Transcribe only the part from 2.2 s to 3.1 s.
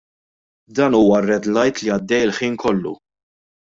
il-ħin kollu!